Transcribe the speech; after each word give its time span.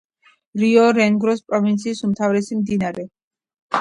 რიო-ნეგროს 0.61 1.43
პროვინციის 1.53 2.03
უმთავრესი 2.09 2.59
მდინარე. 2.63 3.07